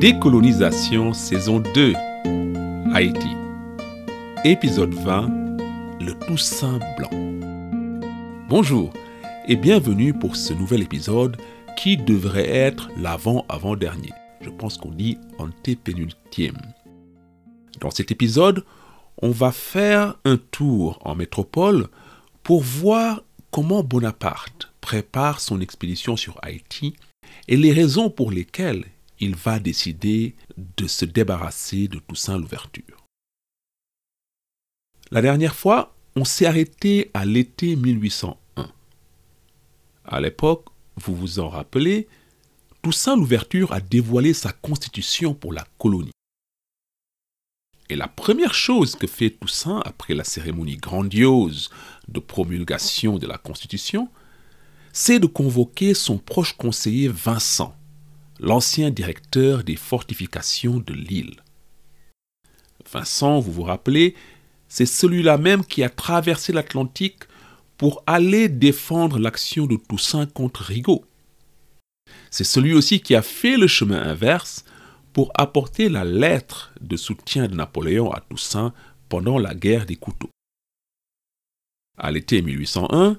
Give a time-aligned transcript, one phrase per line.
[0.00, 1.92] Décolonisation saison 2
[2.94, 3.30] Haïti
[4.44, 5.26] Épisode 20
[6.00, 7.10] Le Toussaint Blanc
[8.48, 8.92] Bonjour
[9.48, 11.36] et bienvenue pour ce nouvel épisode
[11.76, 14.12] qui devrait être l'avant-avant-dernier.
[14.40, 16.58] Je pense qu'on dit antépénultième.
[17.80, 18.64] Dans cet épisode,
[19.20, 21.88] on va faire un tour en métropole
[22.44, 26.94] pour voir comment Bonaparte prépare son expédition sur Haïti
[27.48, 28.84] et les raisons pour lesquelles
[29.20, 33.06] il va décider de se débarrasser de Toussaint l'ouverture.
[35.10, 38.70] La dernière fois, on s'est arrêté à l'été 1801.
[40.04, 42.08] À l'époque, vous vous en rappelez,
[42.82, 46.12] Toussaint l'ouverture a dévoilé sa constitution pour la colonie.
[47.88, 51.70] Et la première chose que fait Toussaint après la cérémonie grandiose
[52.08, 54.10] de promulgation de la Constitution,
[54.92, 57.77] c'est de convoquer son proche conseiller Vincent,
[58.40, 61.36] l'ancien directeur des fortifications de l'île.
[62.90, 64.14] Vincent, vous vous rappelez,
[64.68, 67.24] c'est celui-là même qui a traversé l'Atlantique
[67.76, 71.04] pour aller défendre l'action de Toussaint contre Rigaud.
[72.30, 74.64] C'est celui aussi qui a fait le chemin inverse
[75.12, 78.72] pour apporter la lettre de soutien de Napoléon à Toussaint
[79.08, 80.30] pendant la guerre des couteaux.
[81.96, 83.18] À l'été 1801,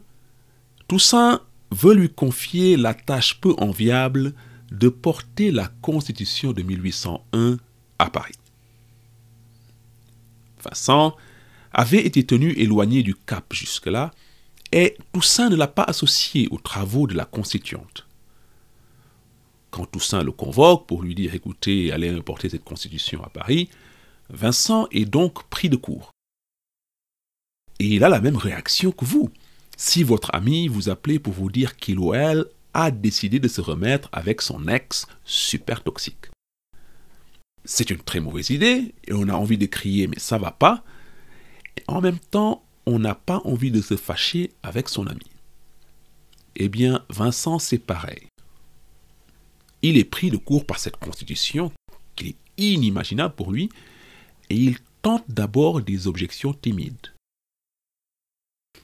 [0.87, 4.33] Toussaint veut lui confier la tâche peu enviable
[4.71, 7.57] de porter la Constitution de 1801
[7.97, 8.35] à Paris.
[10.63, 11.15] Vincent
[11.71, 14.11] avait été tenu éloigné du Cap jusque-là,
[14.71, 18.05] et Toussaint ne l'a pas associé aux travaux de la Constituante.
[19.71, 23.69] Quand Toussaint le convoque pour lui dire écoutez, allez importer cette Constitution à Paris,
[24.29, 26.11] Vincent est donc pris de court.
[27.79, 29.29] Et il a la même réaction que vous.
[29.77, 33.61] Si votre ami vous appelait pour vous dire qu'il ou elle a décidé de se
[33.61, 36.27] remettre avec son ex super toxique.
[37.65, 40.83] C'est une très mauvaise idée et on a envie de crier mais ça va pas.
[41.77, 45.29] Et en même temps, on n'a pas envie de se fâcher avec son ami.
[46.55, 48.27] Eh bien, Vincent, c'est pareil.
[49.81, 51.71] Il est pris de court par cette constitution
[52.15, 53.69] qui est inimaginable pour lui
[54.49, 57.13] et il tente d'abord des objections timides.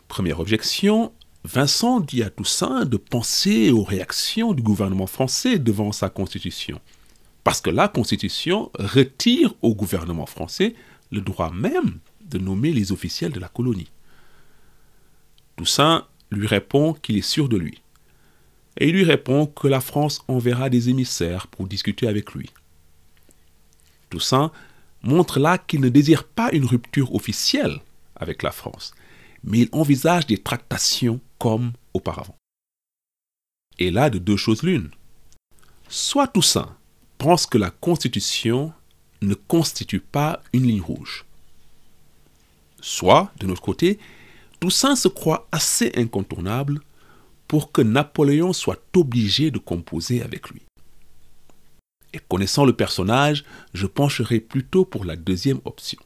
[0.07, 1.11] Première objection,
[1.45, 6.81] Vincent dit à Toussaint de penser aux réactions du gouvernement français devant sa constitution.
[7.43, 10.73] Parce que la constitution retire au gouvernement français
[11.11, 13.91] le droit même de nommer les officiels de la colonie.
[15.55, 17.79] Toussaint lui répond qu'il est sûr de lui.
[18.77, 22.49] Et il lui répond que la France enverra des émissaires pour discuter avec lui.
[24.09, 24.51] Toussaint
[25.03, 27.81] montre là qu'il ne désire pas une rupture officielle
[28.15, 28.95] avec la France,
[29.45, 32.35] mais il envisage des tractations comme auparavant.
[33.77, 34.89] Et là, de deux choses l'une.
[35.87, 36.75] Soit Toussaint
[37.17, 38.73] pense que la Constitution
[39.21, 41.25] ne constitue pas une ligne rouge.
[42.81, 43.99] Soit, de notre côté,
[44.59, 46.81] Toussaint se croit assez incontournable
[47.47, 50.61] pour que Napoléon soit obligé de composer avec lui.
[52.13, 55.99] Et connaissant le personnage, je pencherai plutôt pour la deuxième option.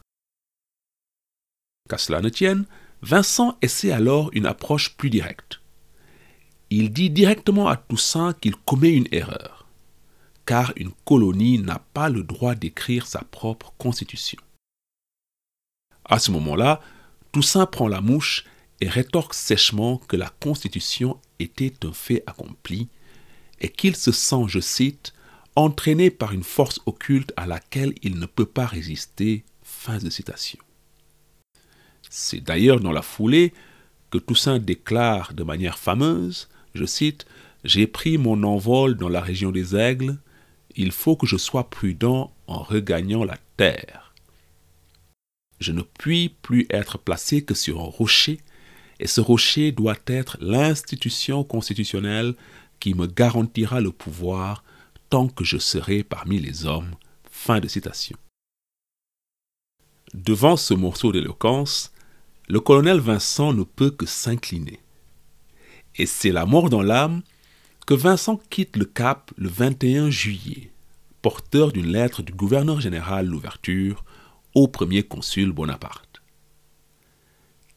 [1.88, 2.66] Qu'à cela ne tienne,
[3.02, 5.62] Vincent essaie alors une approche plus directe.
[6.70, 9.68] Il dit directement à Toussaint qu'il commet une erreur,
[10.46, 14.40] car une colonie n'a pas le droit d'écrire sa propre constitution.
[16.06, 16.82] À ce moment-là,
[17.32, 18.46] Toussaint prend la mouche
[18.82, 22.90] et rétorque sèchement que la constitution était un fait accompli
[23.62, 25.14] et qu'il se sent, je cite,
[25.56, 29.44] entraîné par une force occulte à laquelle il ne peut pas résister.
[29.64, 30.60] Fin de citation.
[32.10, 33.54] C'est d'ailleurs dans la foulée
[34.10, 37.26] que Toussaint déclare de manière fameuse, je cite,
[37.64, 40.18] J'ai pris mon envol dans la région des aigles,
[40.76, 44.14] il faut que je sois prudent en regagnant la terre.
[45.60, 48.40] Je ne puis plus être placé que sur un rocher,
[49.00, 52.34] et ce rocher doit être l'institution constitutionnelle
[52.80, 54.64] qui me garantira le pouvoir
[55.10, 56.92] tant que je serai parmi les hommes.
[57.30, 58.18] Fin de citation.
[60.14, 61.92] Devant ce morceau d'éloquence,
[62.50, 64.80] le colonel Vincent ne peut que s'incliner.
[65.96, 67.22] Et c'est la mort dans l'âme
[67.86, 70.72] que Vincent quitte le Cap le 21 juillet,
[71.22, 74.04] porteur d'une lettre du gouverneur général Louverture
[74.56, 76.22] au premier consul Bonaparte.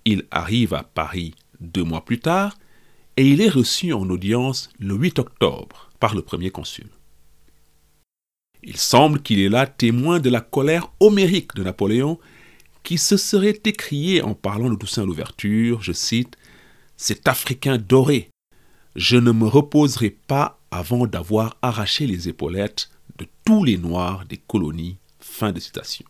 [0.04, 2.56] Il arrive à Paris deux mois plus tard
[3.18, 6.88] et il est reçu en audience le 8 octobre par le premier consul.
[8.62, 12.18] Il semble qu'il est là témoin de la colère homérique de Napoléon
[12.82, 16.36] qui se serait écrié en parlant de Toussaint l'ouverture, je cite,
[16.96, 18.30] Cet Africain doré,
[18.96, 24.38] je ne me reposerai pas avant d'avoir arraché les épaulettes de tous les Noirs des
[24.38, 24.98] colonies.
[25.20, 26.04] Fin de citation.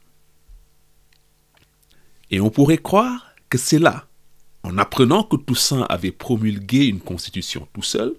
[2.30, 4.06] Et on pourrait croire que c'est là,
[4.62, 8.14] en apprenant que Toussaint avait promulgué une constitution tout seul,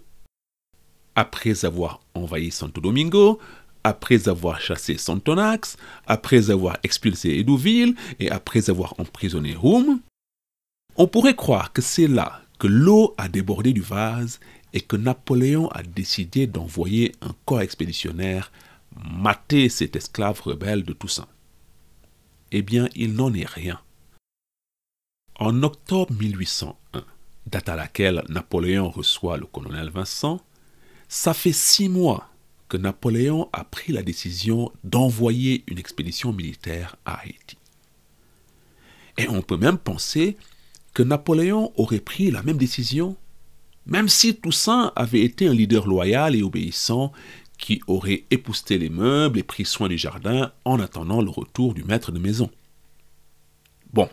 [1.16, 3.40] après avoir envahi Santo Domingo,
[3.84, 5.78] après avoir chassé Santonax,
[6.08, 10.00] après avoir expulsé Edouville et après avoir emprisonné Roum,
[10.96, 14.40] on pourrait croire que c'est là que l'eau a débordé du vase
[14.74, 18.52] et que Napoléon a décidé d'envoyer un corps expéditionnaire
[19.12, 21.28] mater cet esclave rebelle de Toussaint.
[22.52, 23.80] Eh bien, il n'en est rien.
[25.40, 27.04] En octobre 1801,
[27.48, 30.40] date à laquelle Napoléon reçoit le colonel Vincent,
[31.08, 32.30] ça fait six mois
[32.74, 37.56] que Napoléon a pris la décision d'envoyer une expédition militaire à Haïti.
[39.20, 40.38] Et on peut même penser
[40.96, 43.16] que Napoléon aurait pris la même décision,
[43.86, 47.12] même si Toussaint avait été un leader loyal et obéissant
[47.60, 51.84] qui aurait épousté les meubles et pris soin du jardin en attendant le retour du
[51.84, 52.50] maître de maison.
[53.94, 54.10] Bon,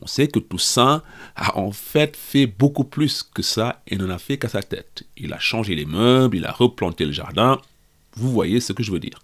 [0.00, 1.02] on sait que Toussaint
[1.34, 5.02] a en fait fait beaucoup plus que ça et n'en a fait qu'à sa tête.
[5.16, 7.60] Il a changé les meubles, il a replanté le jardin.
[8.16, 9.22] Vous voyez ce que je veux dire.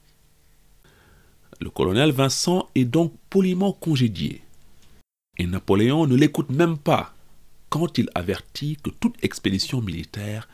[1.61, 4.43] Le colonel Vincent est donc poliment congédié.
[5.39, 7.15] Et Napoléon ne l'écoute même pas
[7.71, 10.47] quand il avertit que toute expédition militaire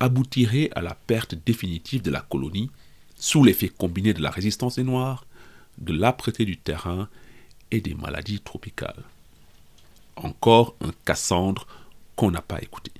[0.00, 2.70] aboutirait à la perte définitive de la colonie
[3.16, 5.26] sous l'effet combiné de la résistance des Noirs,
[5.76, 7.08] de l'âpreté du terrain
[7.70, 9.02] et des maladies tropicales.
[10.16, 11.66] Encore un Cassandre
[12.16, 12.92] qu'on n'a pas écouté.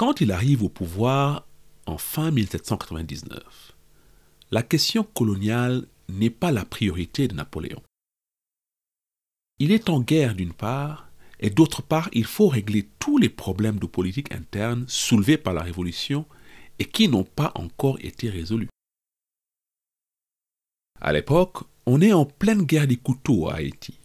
[0.00, 1.46] Quand il arrive au pouvoir
[1.84, 3.76] en fin 1799,
[4.50, 7.82] la question coloniale n'est pas la priorité de Napoléon.
[9.58, 13.78] Il est en guerre d'une part, et d'autre part, il faut régler tous les problèmes
[13.78, 16.24] de politique interne soulevés par la Révolution
[16.78, 18.70] et qui n'ont pas encore été résolus.
[20.98, 24.00] À l'époque, on est en pleine guerre des couteaux à Haïti.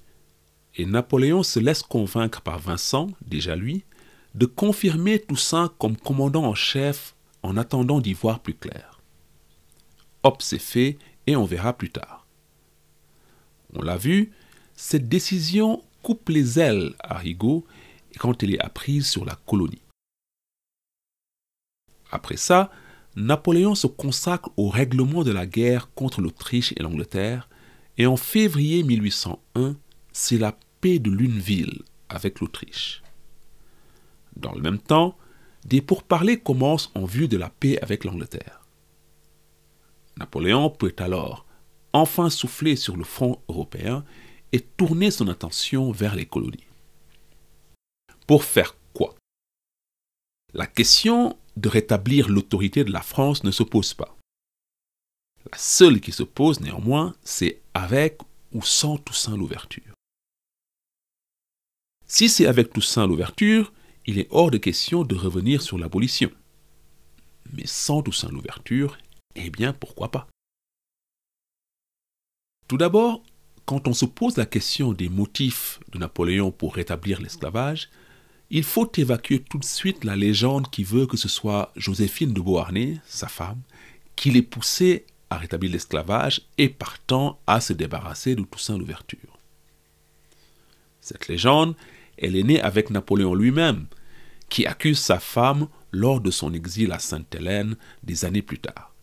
[0.75, 3.85] Et Napoléon se laisse convaincre par Vincent, déjà lui,
[4.35, 9.01] de confirmer Toussaint comme commandant en chef en attendant d'y voir plus clair.
[10.23, 12.27] Hop, c'est fait et on verra plus tard.
[13.73, 14.31] On l'a vu,
[14.75, 17.65] cette décision coupe les ailes à Rigaud
[18.19, 19.81] quand elle est apprise sur la colonie.
[22.11, 22.71] Après ça,
[23.15, 27.49] Napoléon se consacre au règlement de la guerre contre l'Autriche et l'Angleterre,
[27.97, 29.77] et en février 1801,
[30.11, 33.01] c'est la paix de Luneville avec l'Autriche.
[34.35, 35.17] Dans le même temps,
[35.65, 38.65] des pourparlers commencent en vue de la paix avec l'Angleterre.
[40.17, 41.45] Napoléon peut alors
[41.93, 44.05] enfin souffler sur le front européen
[44.51, 46.67] et tourner son attention vers les colonies.
[48.27, 49.15] Pour faire quoi?
[50.53, 54.15] La question de rétablir l'autorité de la France ne se pose pas.
[55.51, 58.19] La seule qui se pose néanmoins, c'est avec
[58.51, 59.93] ou sans Toussaint l'ouverture.
[62.07, 63.73] Si c'est avec Toussaint l'ouverture,
[64.05, 66.31] il est hors de question de revenir sur l'abolition.
[67.53, 68.97] Mais sans Toussaint l'ouverture,
[69.35, 70.27] eh bien pourquoi pas?
[72.67, 73.23] Tout d'abord,
[73.65, 77.89] quand on se pose la question des motifs de Napoléon pour rétablir l'esclavage,
[78.49, 82.41] il faut évacuer tout de suite la légende qui veut que ce soit Joséphine de
[82.41, 83.61] Beauharnais, sa femme,
[84.15, 89.39] qui l'ait poussé à rétablir l'esclavage et partant à se débarrasser de Toussaint l'ouverture.
[91.01, 91.75] Cette légende,
[92.17, 93.87] elle est née avec Napoléon lui-même,
[94.49, 98.93] qui accuse sa femme lors de son exil à Sainte-Hélène des années plus tard.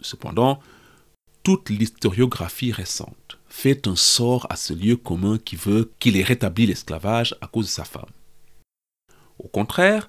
[0.00, 0.60] Cependant,
[1.42, 6.66] toute l'historiographie récente fait un sort à ce lieu commun qui veut qu'il ait rétabli
[6.66, 8.10] l'esclavage à cause de sa femme.
[9.38, 10.08] Au contraire,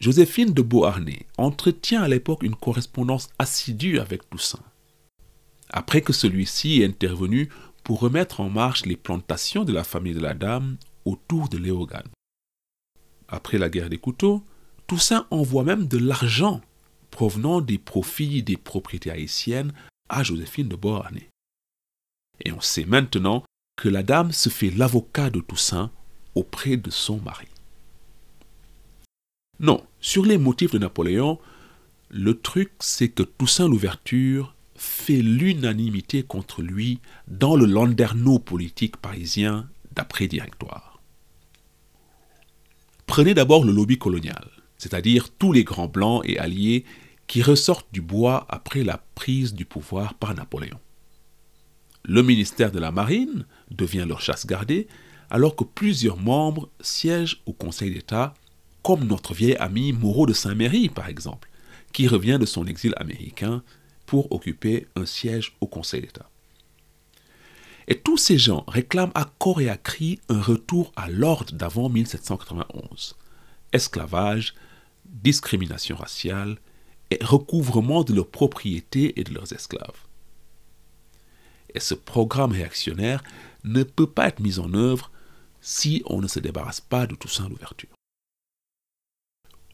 [0.00, 4.62] Joséphine de Beauharnais entretient à l'époque une correspondance assidue avec Toussaint.
[5.70, 7.48] Après que celui-ci est intervenu
[7.82, 12.08] pour remettre en marche les plantations de la famille de la dame autour de Léogane.
[13.28, 14.44] Après la guerre des couteaux,
[14.86, 16.60] Toussaint envoie même de l'argent
[17.10, 19.72] provenant des profits des propriétés haïtiennes
[20.08, 21.28] à Joséphine de Beauharnais.
[22.44, 23.44] Et on sait maintenant
[23.76, 25.90] que la dame se fait l'avocat de Toussaint
[26.34, 27.46] auprès de son mari.
[29.60, 31.38] Non, sur les motifs de Napoléon,
[32.10, 39.68] le truc c'est que Toussaint l'ouverture fait l'unanimité contre lui dans le landerneau politique parisien
[39.92, 40.93] d'après-directoire.
[43.06, 46.84] Prenez d'abord le lobby colonial, c'est-à-dire tous les grands blancs et alliés
[47.26, 50.78] qui ressortent du bois après la prise du pouvoir par Napoléon.
[52.04, 54.88] Le ministère de la Marine devient leur chasse gardée,
[55.30, 58.34] alors que plusieurs membres siègent au Conseil d'État,
[58.82, 61.48] comme notre vieil ami Moreau de Saint-Méry, par exemple,
[61.92, 63.62] qui revient de son exil américain
[64.04, 66.28] pour occuper un siège au Conseil d'État.
[67.86, 71.88] Et tous ces gens réclament à corps et à cri un retour à l'ordre d'avant
[71.88, 73.16] 1791.
[73.72, 74.54] Esclavage,
[75.04, 76.58] discrimination raciale
[77.10, 80.00] et recouvrement de leurs propriétés et de leurs esclaves.
[81.74, 83.22] Et ce programme réactionnaire
[83.64, 85.10] ne peut pas être mis en œuvre
[85.60, 87.88] si on ne se débarrasse pas de Toussaint l'ouverture.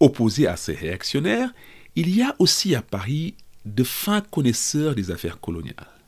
[0.00, 1.52] Opposé à ces réactionnaires,
[1.95, 3.37] il y a aussi à Paris
[3.67, 6.00] de fins connaisseurs des affaires coloniales.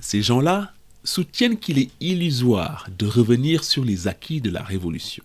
[0.00, 0.72] Ces gens-là
[1.04, 5.24] soutiennent qu'il est illusoire de revenir sur les acquis de la Révolution.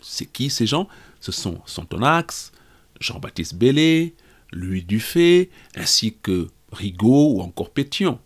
[0.00, 0.88] C'est qui ces gens?
[1.20, 2.52] Ce sont Santonax,
[3.00, 4.14] Jean-Baptiste Bellé,
[4.52, 8.18] Louis Dufay, ainsi que Rigaud ou encore Pétion.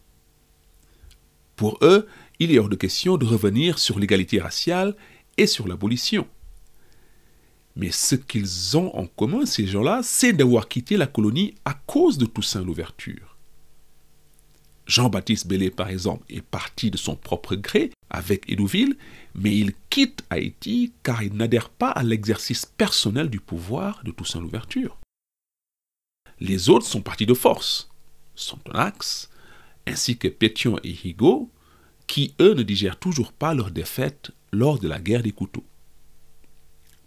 [1.55, 2.07] Pour eux,
[2.39, 4.95] il est hors de question de revenir sur l'égalité raciale
[5.37, 6.27] et sur l'abolition.
[7.77, 12.19] Mais ce qu'ils ont en commun, ces gens-là, c'est d'avoir quitté la colonie à cause
[12.19, 13.36] de Toussaint l'ouverture.
[14.87, 18.97] Jean-Baptiste Bellé, par exemple, est parti de son propre gré avec Hédouville,
[19.35, 24.41] mais il quitte Haïti car il n'adhère pas à l'exercice personnel du pouvoir de Toussaint
[24.41, 24.99] l'ouverture.
[26.39, 27.91] Les autres sont partis de force.
[28.37, 29.31] Santonax,
[29.87, 31.51] ainsi que Pétion et Higo,
[32.07, 35.65] qui eux ne digèrent toujours pas leur défaite lors de la guerre des couteaux.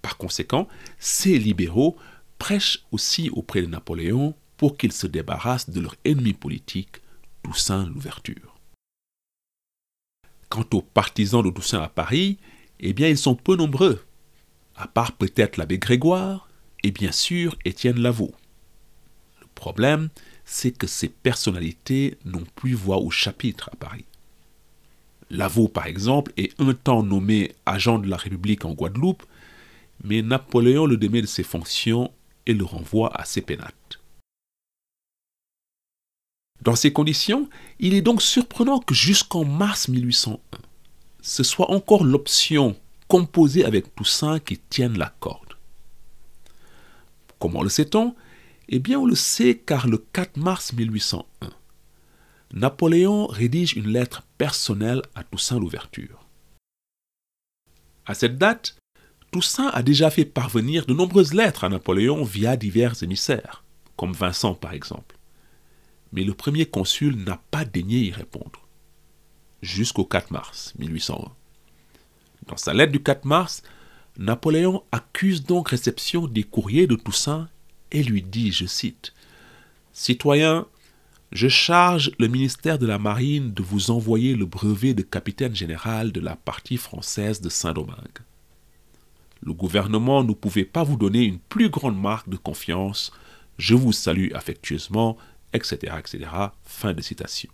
[0.02, 0.68] Par conséquent,
[0.98, 1.96] ces libéraux
[2.38, 6.98] prêchent aussi auprès de Napoléon pour qu'il se débarrasse de leur ennemi politique,
[7.88, 8.56] L'ouverture.
[10.50, 12.38] Quant aux partisans de Toussaint à Paris,
[12.80, 14.06] eh bien ils sont peu nombreux,
[14.76, 16.48] à part peut-être l'abbé Grégoire
[16.84, 18.36] et bien sûr Étienne Lavaux.
[19.42, 20.10] Le problème,
[20.46, 24.06] c'est que ces personnalités n'ont plus voix au chapitre à Paris.
[25.32, 29.24] Lavaux, par exemple, est un temps nommé agent de la République en Guadeloupe,
[30.04, 32.12] mais Napoléon le démet de ses fonctions
[32.46, 33.99] et le renvoie à ses pénates.
[36.62, 37.50] Dans ces conditions,
[37.80, 40.40] il est donc surprenant que jusqu'en mars 1801,
[41.22, 42.76] ce soit encore l'option
[43.08, 45.54] composée avec Toussaint qui tienne la corde.
[47.40, 48.16] Comment le sait-on?
[48.68, 51.50] Eh bien, on le sait car le 4 mars 1801,
[52.54, 56.28] Napoléon rédige une lettre personnelle à Toussaint l'ouverture.
[58.06, 58.76] À cette date,
[59.32, 63.64] Toussaint a déjà fait parvenir de nombreuses lettres à Napoléon via divers émissaires,
[63.96, 65.19] comme Vincent par exemple.
[66.12, 68.68] Mais le premier consul n'a pas daigné y répondre,
[69.62, 71.32] jusqu'au 4 mars 1801.
[72.48, 73.62] Dans sa lettre du 4 mars,
[74.18, 77.48] Napoléon accuse donc réception des courriers de Toussaint
[77.92, 79.14] et lui dit, je cite,
[79.94, 80.66] Citoyen,
[81.32, 86.12] je charge le ministère de la Marine de vous envoyer le brevet de capitaine général
[86.12, 88.20] de la partie française de Saint-Domingue.
[89.42, 93.12] Le gouvernement ne pouvait pas vous donner une plus grande marque de confiance.
[93.58, 95.18] Je vous salue affectueusement,
[95.54, 96.30] etc., etc.
[96.64, 97.50] Fin de citation.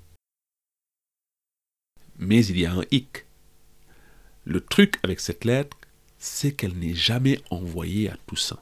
[2.18, 3.26] Mais il y a un hic.
[4.46, 5.78] Le truc avec cette lettre,
[6.18, 8.60] c'est qu'elle n'est jamais envoyée à Toussaint.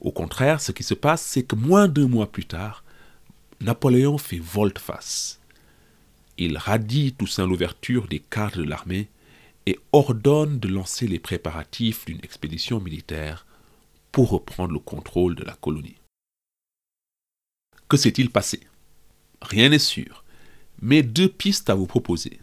[0.00, 2.84] Au contraire, ce qui se passe, c'est que moins d'un mois plus tard,
[3.60, 5.40] Napoléon fait volte-face.
[6.38, 9.08] Il radie Toussaint l'ouverture des cadres de l'armée
[9.66, 13.46] et ordonne de lancer les préparatifs d'une expédition militaire
[14.10, 15.99] pour reprendre le contrôle de la colonie.
[17.90, 18.60] Que s'est-il passé?
[19.42, 20.22] Rien n'est sûr,
[20.80, 22.38] mais deux pistes à vous proposer.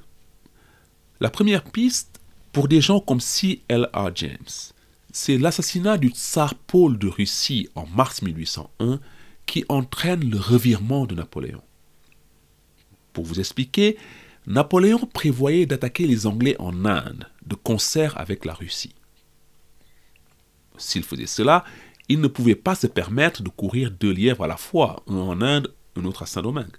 [1.21, 2.19] La première piste,
[2.51, 3.61] pour des gens comme C.
[3.69, 3.87] L.
[3.93, 4.09] R.
[4.13, 4.73] James,
[5.13, 8.99] c'est l'assassinat du tsar Paul de Russie en mars 1801
[9.45, 11.63] qui entraîne le revirement de Napoléon.
[13.13, 13.97] Pour vous expliquer,
[14.47, 18.95] Napoléon prévoyait d'attaquer les Anglais en Inde, de concert avec la Russie.
[20.77, 21.63] S'il faisait cela,
[22.09, 25.41] il ne pouvait pas se permettre de courir deux lièvres à la fois, un en
[25.41, 26.77] Inde, un autre à Saint-Domingue.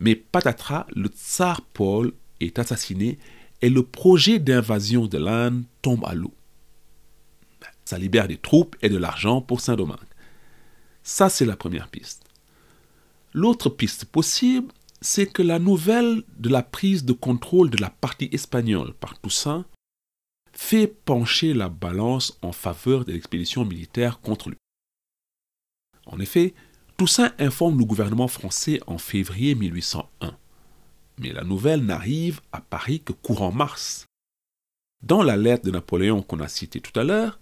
[0.00, 3.18] Mais patatras, le tsar Paul est assassiné
[3.60, 6.34] et le projet d'invasion de l'Inde tombe à l'eau.
[7.84, 9.98] Ça libère des troupes et de l'argent pour Saint-Domingue.
[11.02, 12.24] Ça, c'est la première piste.
[13.34, 18.28] L'autre piste possible, c'est que la nouvelle de la prise de contrôle de la partie
[18.32, 19.64] espagnole par Toussaint
[20.52, 24.58] fait pencher la balance en faveur de l'expédition militaire contre lui.
[26.06, 26.54] En effet,
[26.96, 30.36] Toussaint informe le gouvernement français en février 1801,
[31.18, 34.06] mais la nouvelle n'arrive à Paris que courant mars.
[35.02, 37.40] Dans la lettre de Napoléon qu'on a citée tout à l'heure,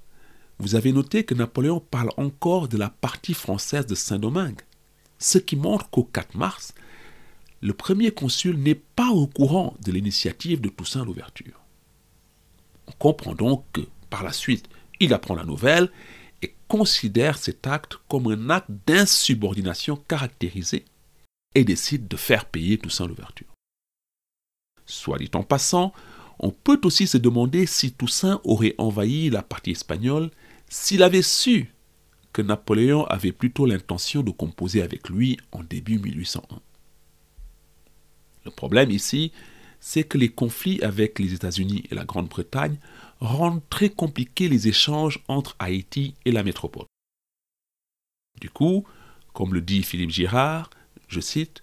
[0.59, 4.61] vous avez noté que Napoléon parle encore de la partie française de Saint-Domingue,
[5.19, 6.75] ce qui montre qu'au 4 mars,
[7.61, 11.60] le premier consul n'est pas au courant de l'initiative de Toussaint l'ouverture.
[12.99, 14.69] Comprend donc que, Par la suite,
[14.99, 15.91] il apprend la nouvelle
[16.43, 20.85] et considère cet acte comme un acte d'insubordination caractérisé
[21.55, 23.47] et décide de faire payer Toussaint l'ouverture.
[24.87, 25.93] Soit dit en passant,
[26.39, 30.31] on peut aussi se demander si Toussaint aurait envahi la partie espagnole
[30.69, 31.73] s'il avait su
[32.33, 36.61] que Napoléon avait plutôt l'intention de composer avec lui en début 1801.
[38.45, 39.33] Le problème ici,
[39.81, 42.77] c'est que les conflits avec les États-Unis et la Grande-Bretagne
[43.19, 46.87] rendent très compliqués les échanges entre Haïti et la métropole.
[48.41, 48.87] Du coup,
[49.33, 50.71] comme le dit Philippe Girard,
[51.09, 51.63] je cite,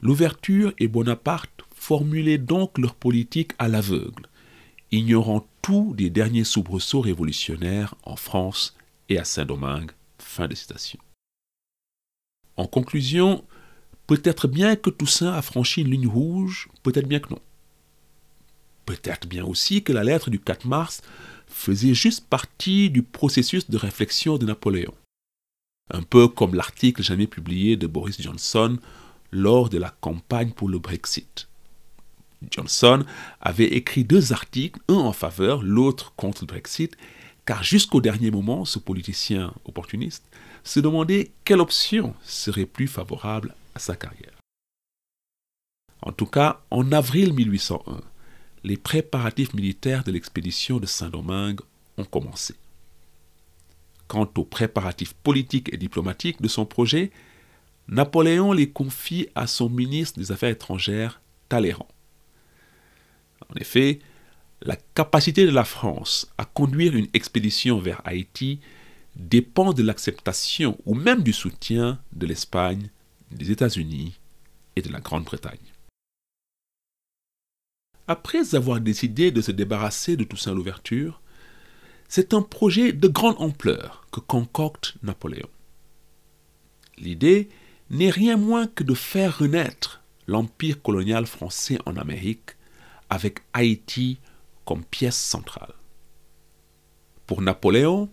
[0.00, 4.28] L'ouverture et Bonaparte formulaient donc leur politique à l'aveugle,
[4.92, 8.76] ignorant tout des derniers soubresauts révolutionnaires en France
[9.08, 9.92] et à Saint-Domingue.
[12.56, 13.44] En conclusion,
[14.06, 17.40] peut-être bien que Toussaint a franchi une ligne rouge, peut-être bien que non.
[18.84, 21.02] Peut-être bien aussi que la lettre du 4 mars
[21.48, 24.94] faisait juste partie du processus de réflexion de Napoléon.
[25.92, 28.78] Un peu comme l'article jamais publié de Boris Johnson
[29.32, 31.48] lors de la campagne pour le Brexit.
[32.50, 33.04] Johnson
[33.40, 36.96] avait écrit deux articles, un en faveur, l'autre contre le Brexit,
[37.44, 40.24] car jusqu'au dernier moment, ce politicien opportuniste
[40.66, 44.32] se demandait quelle option serait plus favorable à sa carrière.
[46.02, 48.00] En tout cas, en avril 1801,
[48.64, 51.60] les préparatifs militaires de l'expédition de Saint-Domingue
[51.96, 52.56] ont commencé.
[54.08, 57.12] Quant aux préparatifs politiques et diplomatiques de son projet,
[57.88, 61.88] Napoléon les confie à son ministre des Affaires étrangères, Talleyrand.
[63.48, 64.00] En effet,
[64.62, 68.60] la capacité de la France à conduire une expédition vers Haïti
[69.16, 72.90] dépend de l'acceptation ou même du soutien de l'Espagne,
[73.30, 74.18] des États-Unis
[74.76, 75.58] et de la Grande-Bretagne.
[78.08, 81.20] Après avoir décidé de se débarrasser de Toussaint l'Ouverture,
[82.08, 85.48] c'est un projet de grande ampleur que concocte Napoléon.
[86.98, 87.48] L'idée
[87.90, 92.50] n'est rien moins que de faire renaître l'empire colonial français en Amérique
[93.10, 94.18] avec Haïti
[94.64, 95.74] comme pièce centrale.
[97.26, 98.08] Pour Napoléon,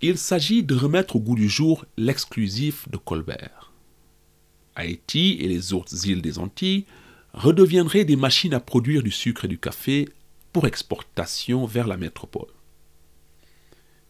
[0.00, 3.72] il s'agit de remettre au goût du jour l'exclusif de Colbert.
[4.76, 6.84] Haïti et les autres îles des Antilles
[7.32, 10.08] redeviendraient des machines à produire du sucre et du café
[10.52, 12.48] pour exportation vers la métropole.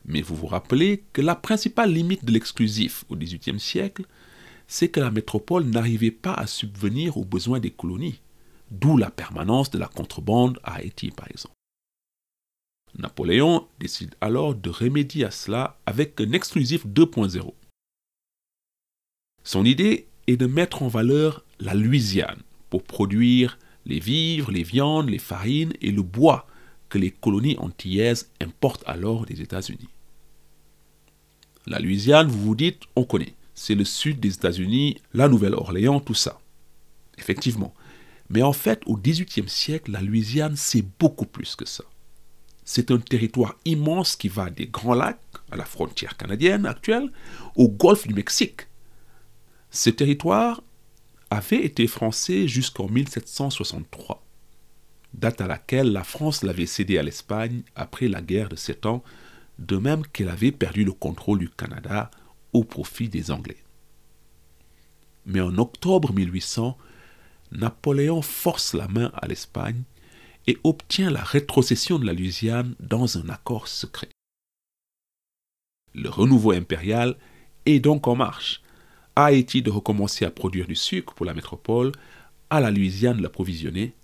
[0.04, 4.04] Mais vous vous rappelez que la principale limite de l'exclusif au XVIIIe siècle,
[4.66, 8.20] c'est que la métropole n'arrivait pas à subvenir aux besoins des colonies,
[8.70, 11.53] d'où la permanence de la contrebande à Haïti par exemple.
[12.98, 17.52] Napoléon décide alors de remédier à cela avec un exclusif 2.0.
[19.42, 25.10] Son idée est de mettre en valeur la Louisiane pour produire les vivres, les viandes,
[25.10, 26.46] les farines et le bois
[26.88, 29.88] que les colonies antillaises importent alors des États-Unis.
[31.66, 33.34] La Louisiane, vous vous dites, on connaît.
[33.54, 36.40] C'est le sud des États-Unis, la Nouvelle-Orléans, tout ça.
[37.18, 37.74] Effectivement.
[38.30, 41.84] Mais en fait, au XVIIIe siècle, la Louisiane, c'est beaucoup plus que ça.
[42.64, 47.10] C'est un territoire immense qui va des Grands Lacs, à la frontière canadienne actuelle,
[47.56, 48.62] au golfe du Mexique.
[49.70, 50.62] Ce territoire
[51.30, 54.24] avait été français jusqu'en 1763,
[55.12, 59.02] date à laquelle la France l'avait cédé à l'Espagne après la guerre de Sept Ans,
[59.58, 62.10] de même qu'elle avait perdu le contrôle du Canada
[62.52, 63.62] au profit des Anglais.
[65.26, 66.76] Mais en octobre 1800,
[67.52, 69.82] Napoléon force la main à l'Espagne
[70.46, 74.08] et obtient la rétrocession de la Louisiane dans un accord secret.
[75.94, 77.16] Le renouveau impérial
[77.66, 78.62] est donc en marche.
[79.16, 81.92] Haïti de recommencer à produire du sucre pour la métropole,
[82.50, 83.94] à la Louisiane de l'approvisionner.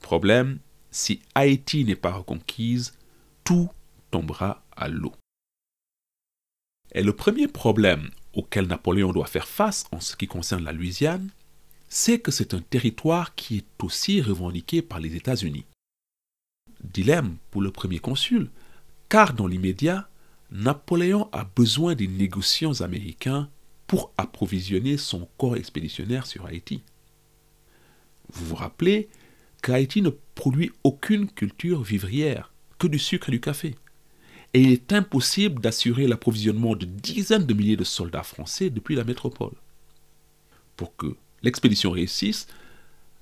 [0.00, 0.58] Problème,
[0.90, 2.98] si Haïti n'est pas reconquise,
[3.44, 3.70] tout
[4.10, 5.12] tombera à l'eau.
[6.94, 11.30] Et le premier problème auquel Napoléon doit faire face en ce qui concerne la Louisiane,
[11.94, 15.66] c'est que c'est un territoire qui est aussi revendiqué par les États-Unis.
[16.82, 18.48] Dilemme pour le premier consul,
[19.10, 20.08] car dans l'immédiat,
[20.50, 23.50] Napoléon a besoin des négociants américains
[23.86, 26.82] pour approvisionner son corps expéditionnaire sur Haïti.
[28.30, 29.10] Vous vous rappelez
[29.62, 33.74] qu'Haïti ne produit aucune culture vivrière, que du sucre et du café.
[34.54, 39.04] Et il est impossible d'assurer l'approvisionnement de dizaines de milliers de soldats français depuis la
[39.04, 39.52] métropole.
[40.74, 42.46] Pour que l'expédition réussisse,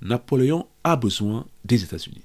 [0.02, 2.22] Napoléon a besoin des États-Unis.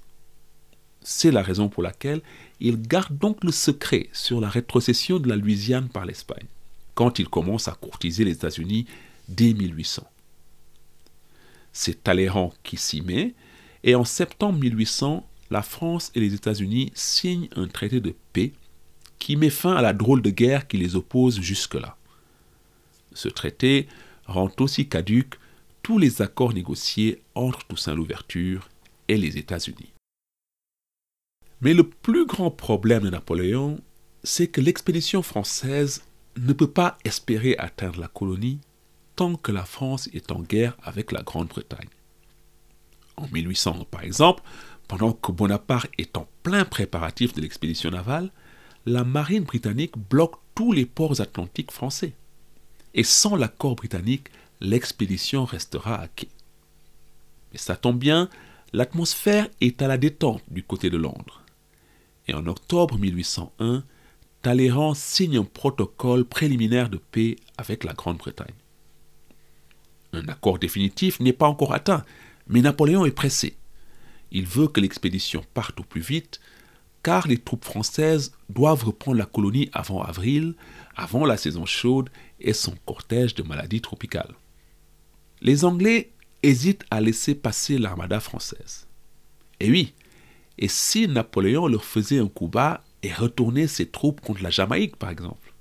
[1.01, 2.21] C'est la raison pour laquelle
[2.60, 6.47] il garde donc le secret sur la rétrocession de la Louisiane par l'Espagne,
[6.95, 8.86] quand il commence à courtiser les États-Unis
[9.27, 10.10] dès 1800.
[11.73, 13.34] C'est Talleyrand qui s'y met,
[13.84, 18.53] et en septembre 1800, la France et les États-Unis signent un traité de paix
[19.19, 21.97] qui met fin à la drôle de guerre qui les oppose jusque-là.
[23.13, 23.88] Ce traité
[24.25, 25.36] rend aussi caduques
[25.86, 28.69] tous les accords négociés entre Toussaint Louverture
[29.08, 29.93] et les États-Unis.
[31.62, 33.80] Mais le plus grand problème de Napoléon,
[34.24, 36.02] c'est que l'expédition française
[36.38, 38.62] ne peut pas espérer atteindre la colonie
[39.15, 41.89] tant que la France est en guerre avec la Grande-Bretagne.
[43.15, 44.41] En 1800, par exemple,
[44.88, 48.32] pendant que Bonaparte est en plein préparatif de l'expédition navale,
[48.88, 52.13] la marine britannique bloque tous les ports atlantiques français.
[52.95, 54.30] Et sans l'accord britannique,
[54.62, 56.30] l'expédition restera à quai.
[57.52, 58.30] Mais ça tombe bien,
[58.74, 61.41] l'atmosphère est à la détente du côté de Londres.
[62.28, 63.84] Et en octobre 1801,
[64.41, 68.54] Talleyrand signe un protocole préliminaire de paix avec la Grande-Bretagne.
[70.13, 72.06] Un accord définitif n'est pas encore atteint,
[72.48, 73.58] mais Napoléon est pressé.
[74.32, 76.39] Il veut que l'expédition parte au plus vite,
[77.04, 80.56] car les troupes françaises doivent reprendre la colonie avant avril,
[80.96, 84.34] avant la saison chaude et son cortège de maladies tropicales.
[85.45, 88.88] Les Anglais hésitent à laisser passer l'armada française.
[89.60, 89.93] Et oui,
[90.58, 94.95] et si Napoléon leur faisait un coup bas et retournait ses troupes contre la Jamaïque,
[94.95, 95.53] par exemple?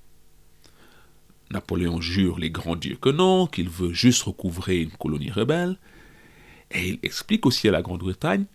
[1.50, 5.78] Napoléon jure les grands dieux que non, qu'il veut juste recouvrer une colonie rebelle,
[6.70, 8.46] et il explique aussi à la Grande-Bretagne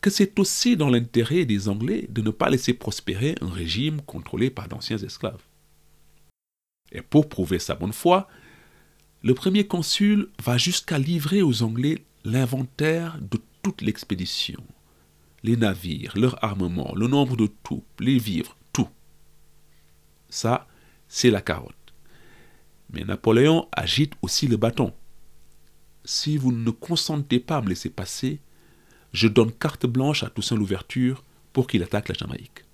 [0.00, 4.48] que c'est aussi dans l'intérêt des Anglais de ne pas laisser prospérer un régime contrôlé
[4.48, 5.42] par d'anciens esclaves.
[6.92, 8.26] Et pour prouver sa bonne foi,
[9.22, 14.62] le premier consul va jusqu'à livrer aux Anglais l'inventaire de toute l'expédition.
[15.42, 18.88] Les navires, leur armement, le nombre de troupes, les vivres, tout.
[20.28, 20.66] Ça,
[21.08, 21.74] c'est la carotte.
[22.90, 24.92] Mais Napoléon agite aussi le bâton.
[26.04, 28.40] Si vous ne consentez pas à me laisser passer,
[29.12, 32.64] je donne carte blanche à Toussaint Louverture pour qu'il attaque la Jamaïque.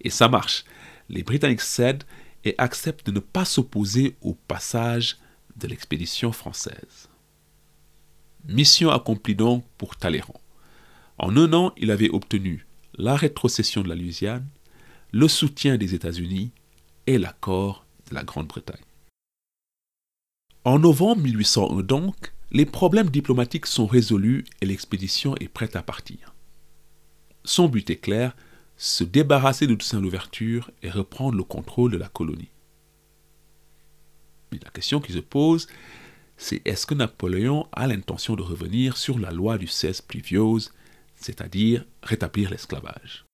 [0.00, 0.64] Et ça marche.
[1.08, 2.04] Les Britanniques cèdent
[2.44, 5.18] et acceptent de ne pas s'opposer au passage
[5.60, 7.08] de l'expédition française.
[8.48, 10.40] Mission accomplie donc pour Talleyrand.
[11.18, 14.46] En un an, il avait obtenu la rétrocession de la Louisiane,
[15.12, 16.50] le soutien des États-Unis
[17.06, 18.84] et l'accord de la Grande-Bretagne.
[20.64, 26.34] En novembre 1801 donc, les problèmes diplomatiques sont résolus et l'expédition est prête à partir.
[27.44, 28.36] Son but est clair,
[28.76, 32.50] se débarrasser de Toussaint l'ouverture et reprendre le contrôle de la colonie.
[34.52, 35.68] La question qui se pose,
[36.36, 40.72] c'est est-ce que Napoléon a l'intention de revenir sur la loi du 16 Pluviose,
[41.14, 43.26] c'est-à-dire rétablir l'esclavage?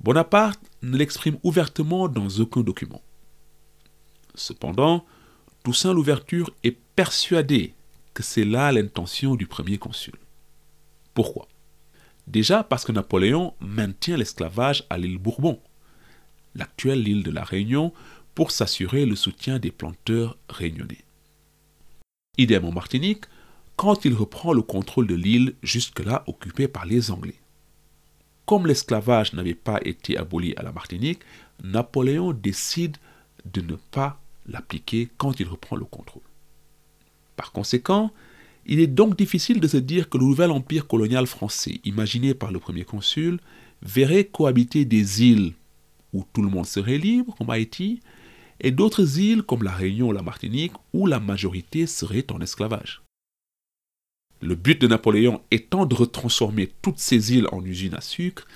[0.00, 3.02] Bonaparte ne l'exprime ouvertement dans aucun document.
[4.34, 5.04] Cependant,
[5.64, 7.74] Toussaint l'ouverture est persuadé
[8.14, 10.14] que c'est là l'intention du premier consul.
[11.12, 11.48] Pourquoi?
[12.26, 15.60] Déjà parce que Napoléon maintient l'esclavage à l'île Bourbon,
[16.54, 17.92] l'actuelle île de la Réunion,
[18.36, 21.02] pour s'assurer le soutien des planteurs réunionnais.
[22.36, 23.24] Idem en Martinique,
[23.76, 27.40] quand il reprend le contrôle de l'île jusque-là occupée par les Anglais.
[28.44, 31.20] Comme l'esclavage n'avait pas été aboli à la Martinique,
[31.64, 32.98] Napoléon décide
[33.46, 36.22] de ne pas l'appliquer quand il reprend le contrôle.
[37.36, 38.12] Par conséquent,
[38.66, 42.52] il est donc difficile de se dire que le nouvel empire colonial français, imaginé par
[42.52, 43.40] le premier consul,
[43.80, 45.54] verrait cohabiter des îles
[46.12, 48.00] où tout le monde serait libre, comme Haïti,
[48.60, 53.02] et d'autres îles comme la Réunion ou la Martinique, où la majorité serait en esclavage.
[54.40, 58.46] Le but de Napoléon étant de retransformer toutes ces îles en usines à sucre,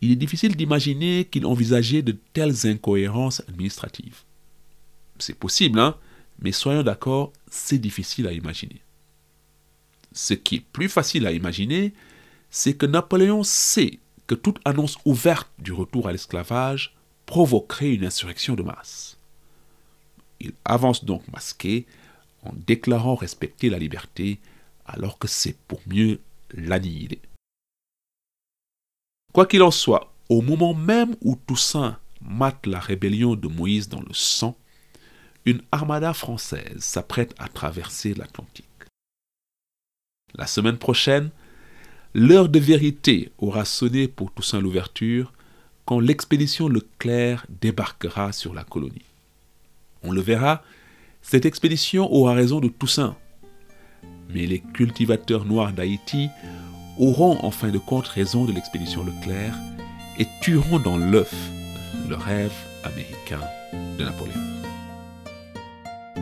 [0.00, 4.22] il est difficile d'imaginer qu'il envisageait de telles incohérences administratives.
[5.18, 5.96] C'est possible, hein,
[6.40, 8.80] mais soyons d'accord, c'est difficile à imaginer.
[10.12, 11.92] Ce qui est plus facile à imaginer,
[12.50, 16.94] c'est que Napoléon sait que toute annonce ouverte du retour à l'esclavage
[17.28, 19.18] provoquerait une insurrection de masse.
[20.40, 21.86] Il avance donc masqué
[22.42, 24.40] en déclarant respecter la liberté
[24.86, 26.20] alors que c'est pour mieux
[26.54, 27.20] l'annihiler.
[29.34, 34.00] Quoi qu'il en soit, au moment même où Toussaint mate la rébellion de Moïse dans
[34.00, 34.56] le sang,
[35.44, 38.64] une armada française s'apprête à traverser l'Atlantique.
[40.34, 41.30] La semaine prochaine,
[42.14, 45.34] l'heure de vérité aura sonné pour Toussaint l'ouverture
[45.88, 49.06] quand l'expédition Leclerc débarquera sur la colonie.
[50.02, 50.62] On le verra,
[51.22, 53.16] cette expédition aura raison de Toussaint.
[54.28, 56.28] Mais les cultivateurs noirs d'Haïti
[56.98, 59.54] auront en fin de compte raison de l'expédition Leclerc
[60.18, 61.34] et tueront dans l'œuf
[62.06, 62.52] le rêve
[62.84, 63.40] américain
[63.98, 64.34] de Napoléon.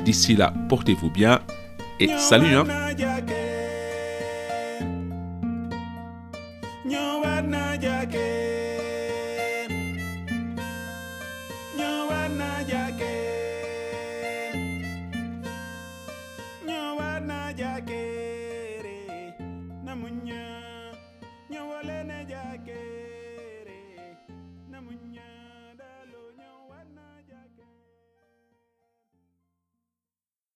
[0.05, 1.41] D'ici là, portez-vous bien
[1.99, 2.67] et salut hein